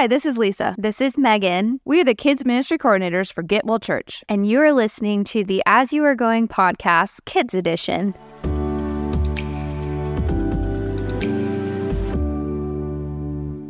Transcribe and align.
Hi, 0.00 0.06
this 0.06 0.24
is 0.24 0.38
Lisa. 0.38 0.74
This 0.78 1.02
is 1.02 1.18
Megan. 1.18 1.78
We 1.84 2.00
are 2.00 2.04
the 2.04 2.14
kids 2.14 2.46
ministry 2.46 2.78
coordinators 2.78 3.30
for 3.30 3.42
Getwell 3.42 3.82
Church. 3.82 4.24
And 4.30 4.48
you 4.48 4.58
are 4.62 4.72
listening 4.72 5.24
to 5.24 5.44
the 5.44 5.62
As 5.66 5.92
You 5.92 6.02
Are 6.04 6.14
Going 6.14 6.48
podcast, 6.48 7.26
Kids 7.26 7.52
Edition. 7.52 8.14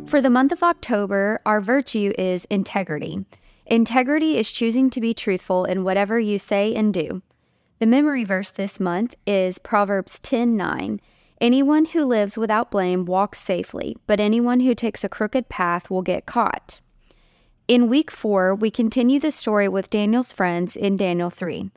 For 0.07 0.21
the 0.21 0.29
month 0.29 0.53
of 0.53 0.63
October, 0.63 1.41
our 1.45 1.59
virtue 1.59 2.13
is 2.17 2.45
integrity. 2.45 3.25
Integrity 3.65 4.37
is 4.37 4.49
choosing 4.49 4.89
to 4.91 5.01
be 5.01 5.13
truthful 5.13 5.65
in 5.65 5.83
whatever 5.83 6.17
you 6.17 6.39
say 6.39 6.73
and 6.73 6.93
do. 6.93 7.21
The 7.79 7.87
memory 7.87 8.23
verse 8.23 8.51
this 8.51 8.79
month 8.79 9.17
is 9.27 9.59
Proverbs 9.59 10.17
10:9. 10.21 11.01
Anyone 11.41 11.85
who 11.85 12.05
lives 12.05 12.37
without 12.37 12.69
blame 12.69 13.03
walks 13.03 13.39
safely, 13.39 13.97
but 14.05 14.19
anyone 14.19 14.59
who 14.59 14.75
takes 14.75 15.03
a 15.03 15.09
crooked 15.09 15.49
path 15.49 15.89
will 15.89 16.03
get 16.03 16.27
caught. 16.27 16.79
In 17.67 17.89
week 17.89 18.11
4, 18.11 18.53
we 18.53 18.69
continue 18.69 19.19
the 19.19 19.31
story 19.31 19.67
with 19.67 19.89
Daniel's 19.89 20.31
friends 20.31 20.75
in 20.75 20.97
Daniel 20.97 21.31
3. 21.31 21.71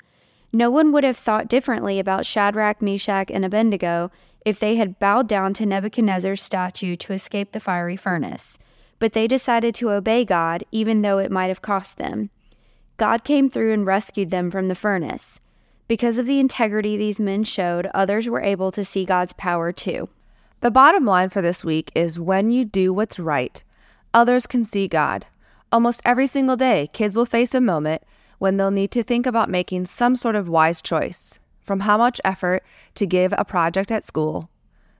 No 0.52 0.70
one 0.70 0.92
would 0.92 1.02
have 1.02 1.16
thought 1.16 1.48
differently 1.48 1.98
about 1.98 2.26
Shadrach, 2.26 2.82
Meshach, 2.82 3.30
and 3.30 3.42
Abednego 3.42 4.10
if 4.44 4.60
they 4.60 4.76
had 4.76 4.98
bowed 4.98 5.28
down 5.28 5.54
to 5.54 5.64
Nebuchadnezzar's 5.64 6.42
statue 6.42 6.94
to 6.96 7.14
escape 7.14 7.52
the 7.52 7.58
fiery 7.58 7.96
furnace. 7.96 8.58
But 8.98 9.14
they 9.14 9.26
decided 9.26 9.74
to 9.76 9.92
obey 9.92 10.26
God, 10.26 10.64
even 10.72 11.00
though 11.00 11.16
it 11.16 11.30
might 11.32 11.48
have 11.48 11.62
cost 11.62 11.96
them. 11.96 12.28
God 12.98 13.24
came 13.24 13.48
through 13.48 13.72
and 13.72 13.86
rescued 13.86 14.30
them 14.30 14.50
from 14.50 14.68
the 14.68 14.74
furnace. 14.74 15.40
Because 15.86 16.16
of 16.16 16.24
the 16.24 16.40
integrity 16.40 16.96
these 16.96 17.20
men 17.20 17.44
showed, 17.44 17.90
others 17.92 18.28
were 18.28 18.40
able 18.40 18.72
to 18.72 18.84
see 18.84 19.04
God's 19.04 19.34
power 19.34 19.70
too. 19.70 20.08
The 20.60 20.70
bottom 20.70 21.04
line 21.04 21.28
for 21.28 21.42
this 21.42 21.62
week 21.62 21.92
is 21.94 22.18
when 22.18 22.50
you 22.50 22.64
do 22.64 22.92
what's 22.92 23.18
right, 23.18 23.62
others 24.14 24.46
can 24.46 24.64
see 24.64 24.88
God. 24.88 25.26
Almost 25.70 26.00
every 26.06 26.26
single 26.26 26.56
day, 26.56 26.88
kids 26.94 27.16
will 27.16 27.26
face 27.26 27.52
a 27.52 27.60
moment 27.60 28.02
when 28.38 28.56
they'll 28.56 28.70
need 28.70 28.90
to 28.92 29.02
think 29.02 29.26
about 29.26 29.50
making 29.50 29.84
some 29.84 30.16
sort 30.16 30.36
of 30.36 30.48
wise 30.48 30.80
choice 30.80 31.38
from 31.60 31.80
how 31.80 31.98
much 31.98 32.20
effort 32.24 32.62
to 32.94 33.06
give 33.06 33.34
a 33.36 33.44
project 33.44 33.90
at 33.90 34.04
school, 34.04 34.48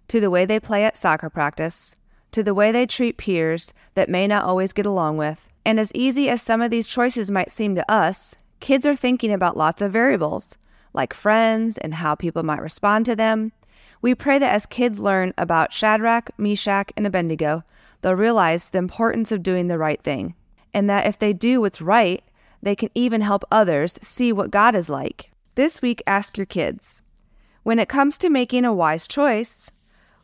to 0.08 0.20
the 0.20 0.30
way 0.30 0.44
they 0.44 0.60
play 0.60 0.84
at 0.84 0.98
soccer 0.98 1.30
practice, 1.30 1.96
to 2.32 2.42
the 2.42 2.54
way 2.54 2.72
they 2.72 2.84
treat 2.84 3.16
peers 3.16 3.72
that 3.94 4.10
may 4.10 4.26
not 4.26 4.44
always 4.44 4.74
get 4.74 4.84
along 4.84 5.16
with. 5.16 5.48
And 5.64 5.80
as 5.80 5.92
easy 5.94 6.28
as 6.28 6.42
some 6.42 6.60
of 6.60 6.70
these 6.70 6.86
choices 6.86 7.30
might 7.30 7.50
seem 7.50 7.74
to 7.74 7.91
us, 7.91 8.36
kids 8.60 8.84
are 8.84 8.96
thinking 8.96 9.32
about 9.32 9.56
lots 9.56 9.80
of 9.80 9.92
variables, 9.92 10.58
like 10.95 11.12
friends 11.12 11.77
and 11.78 11.95
how 11.95 12.14
people 12.14 12.42
might 12.42 12.62
respond 12.62 13.05
to 13.06 13.17
them. 13.17 13.53
We 14.00 14.14
pray 14.14 14.39
that 14.39 14.55
as 14.55 14.67
kids 14.67 15.00
learn 15.00 15.34
about 15.37 15.73
Shadrach, 15.73 16.31
Meshach, 16.39 16.92
and 16.97 17.06
Abednego, 17.06 17.64
they'll 18.00 18.14
realize 18.14 18.70
the 18.70 18.78
importance 18.78 19.33
of 19.33 19.42
doing 19.42 19.69
the 19.69 19.78
right 19.78 20.03
thing, 20.03 20.34
and 20.72 20.89
that 20.89 21.06
if 21.06 21.19
they 21.19 21.33
do 21.33 21.61
what's 21.61 21.83
right, 21.83 22.22
they 22.62 22.75
can 22.75 22.91
even 22.95 23.20
help 23.20 23.45
others 23.50 23.98
see 24.03 24.33
what 24.33 24.50
God 24.50 24.75
is 24.75 24.89
like. 24.89 25.31
This 25.55 25.83
week, 25.83 26.03
ask 26.06 26.37
your 26.37 26.47
kids 26.47 27.03
when 27.65 27.78
it 27.78 27.89
comes 27.89 28.19
to 28.19 28.31
making 28.31 28.65
a 28.65 28.75
wise 28.75 29.09
choice, 29.09 29.70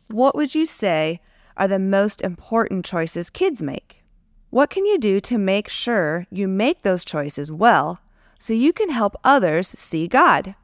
what 0.07 0.35
would 0.35 0.55
you 0.55 0.65
say 0.65 1.19
are 1.57 1.67
the 1.67 1.79
most 1.79 2.21
important 2.21 2.85
choices 2.85 3.29
kids 3.29 3.61
make? 3.61 4.03
What 4.51 4.69
can 4.69 4.85
you 4.85 4.97
do 4.97 5.19
to 5.21 5.37
make 5.37 5.67
sure 5.67 6.27
you 6.29 6.47
make 6.47 6.83
those 6.83 7.03
choices 7.03 7.51
well 7.51 7.99
so 8.39 8.53
you 8.53 8.71
can 8.71 8.89
help 8.89 9.15
others 9.23 9.67
see 9.67 10.07
God? 10.07 10.55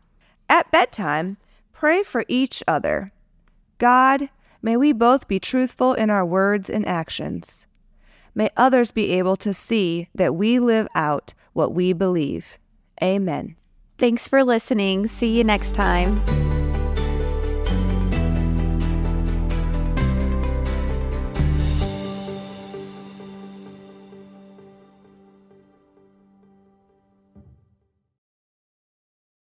At 0.49 0.71
bedtime, 0.71 1.37
pray 1.73 2.03
for 2.03 2.23
each 2.27 2.63
other. 2.67 3.11
God, 3.77 4.29
may 4.61 4.77
we 4.77 4.93
both 4.93 5.27
be 5.27 5.39
truthful 5.39 5.93
in 5.93 6.09
our 6.09 6.25
words 6.25 6.69
and 6.69 6.87
actions. 6.87 7.67
May 8.33 8.49
others 8.55 8.91
be 8.91 9.13
able 9.13 9.35
to 9.37 9.53
see 9.53 10.09
that 10.15 10.35
we 10.35 10.59
live 10.59 10.87
out 10.95 11.33
what 11.53 11.73
we 11.73 11.91
believe. 11.93 12.59
Amen. 13.01 13.55
Thanks 13.97 14.27
for 14.27 14.43
listening. 14.43 15.07
See 15.07 15.35
you 15.35 15.43
next 15.43 15.73
time. 15.73 16.23